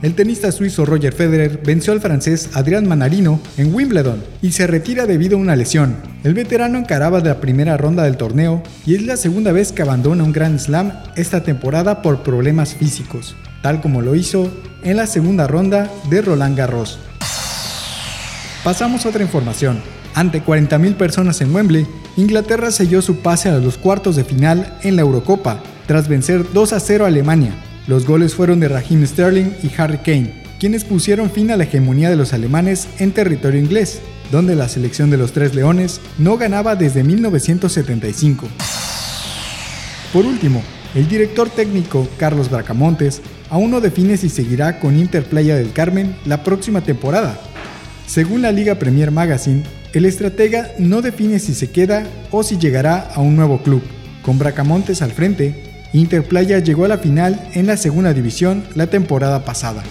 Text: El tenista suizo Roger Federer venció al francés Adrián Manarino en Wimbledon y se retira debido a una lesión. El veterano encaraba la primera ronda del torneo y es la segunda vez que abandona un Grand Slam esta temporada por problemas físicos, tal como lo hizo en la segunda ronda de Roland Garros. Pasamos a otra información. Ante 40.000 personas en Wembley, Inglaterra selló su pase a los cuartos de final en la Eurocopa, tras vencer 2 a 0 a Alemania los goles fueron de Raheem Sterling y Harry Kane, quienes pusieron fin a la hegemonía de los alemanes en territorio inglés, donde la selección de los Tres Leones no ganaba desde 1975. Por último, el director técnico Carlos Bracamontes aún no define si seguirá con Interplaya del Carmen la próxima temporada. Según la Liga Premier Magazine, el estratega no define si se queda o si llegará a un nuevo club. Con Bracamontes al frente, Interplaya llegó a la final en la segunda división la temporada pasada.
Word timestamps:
El 0.00 0.14
tenista 0.14 0.52
suizo 0.52 0.86
Roger 0.86 1.12
Federer 1.12 1.60
venció 1.64 1.92
al 1.92 2.00
francés 2.00 2.50
Adrián 2.54 2.86
Manarino 2.86 3.40
en 3.56 3.74
Wimbledon 3.74 4.22
y 4.40 4.52
se 4.52 4.68
retira 4.68 5.06
debido 5.06 5.36
a 5.36 5.40
una 5.40 5.56
lesión. 5.56 5.96
El 6.22 6.34
veterano 6.34 6.78
encaraba 6.78 7.18
la 7.18 7.40
primera 7.40 7.76
ronda 7.76 8.04
del 8.04 8.16
torneo 8.16 8.62
y 8.86 8.94
es 8.94 9.02
la 9.02 9.16
segunda 9.16 9.50
vez 9.50 9.72
que 9.72 9.82
abandona 9.82 10.22
un 10.22 10.30
Grand 10.30 10.60
Slam 10.60 10.92
esta 11.16 11.42
temporada 11.42 12.00
por 12.00 12.22
problemas 12.22 12.74
físicos, 12.74 13.34
tal 13.60 13.80
como 13.80 14.00
lo 14.00 14.14
hizo 14.14 14.52
en 14.84 14.98
la 14.98 15.08
segunda 15.08 15.48
ronda 15.48 15.90
de 16.08 16.22
Roland 16.22 16.56
Garros. 16.56 17.00
Pasamos 18.62 19.04
a 19.04 19.08
otra 19.08 19.24
información. 19.24 19.80
Ante 20.14 20.44
40.000 20.44 20.94
personas 20.94 21.40
en 21.40 21.52
Wembley, 21.52 21.88
Inglaterra 22.16 22.70
selló 22.70 23.02
su 23.02 23.16
pase 23.16 23.48
a 23.48 23.58
los 23.58 23.76
cuartos 23.78 24.14
de 24.14 24.22
final 24.22 24.78
en 24.82 24.94
la 24.94 25.02
Eurocopa, 25.02 25.60
tras 25.88 26.06
vencer 26.06 26.46
2 26.52 26.72
a 26.72 26.78
0 26.78 27.04
a 27.04 27.08
Alemania 27.08 27.54
los 27.88 28.04
goles 28.04 28.34
fueron 28.34 28.60
de 28.60 28.68
Raheem 28.68 29.04
Sterling 29.06 29.50
y 29.62 29.72
Harry 29.80 29.98
Kane, 29.98 30.34
quienes 30.60 30.84
pusieron 30.84 31.30
fin 31.30 31.50
a 31.50 31.56
la 31.56 31.64
hegemonía 31.64 32.10
de 32.10 32.16
los 32.16 32.34
alemanes 32.34 32.86
en 32.98 33.12
territorio 33.12 33.58
inglés, 33.58 34.00
donde 34.30 34.54
la 34.54 34.68
selección 34.68 35.08
de 35.08 35.16
los 35.16 35.32
Tres 35.32 35.54
Leones 35.54 36.02
no 36.18 36.36
ganaba 36.36 36.76
desde 36.76 37.02
1975. 37.02 38.46
Por 40.12 40.26
último, 40.26 40.62
el 40.94 41.08
director 41.08 41.48
técnico 41.48 42.06
Carlos 42.18 42.50
Bracamontes 42.50 43.22
aún 43.48 43.70
no 43.70 43.80
define 43.80 44.18
si 44.18 44.28
seguirá 44.28 44.80
con 44.80 44.98
Interplaya 44.98 45.56
del 45.56 45.72
Carmen 45.72 46.14
la 46.26 46.44
próxima 46.44 46.82
temporada. 46.82 47.40
Según 48.06 48.42
la 48.42 48.52
Liga 48.52 48.74
Premier 48.74 49.10
Magazine, 49.10 49.62
el 49.94 50.04
estratega 50.04 50.72
no 50.78 51.00
define 51.00 51.38
si 51.38 51.54
se 51.54 51.70
queda 51.70 52.06
o 52.30 52.42
si 52.42 52.58
llegará 52.58 53.08
a 53.14 53.20
un 53.20 53.34
nuevo 53.34 53.62
club. 53.62 53.82
Con 54.20 54.38
Bracamontes 54.38 55.00
al 55.00 55.12
frente, 55.12 55.67
Interplaya 55.92 56.58
llegó 56.58 56.84
a 56.84 56.88
la 56.88 56.98
final 56.98 57.48
en 57.54 57.66
la 57.66 57.76
segunda 57.76 58.12
división 58.12 58.64
la 58.74 58.88
temporada 58.88 59.44
pasada. 59.44 59.82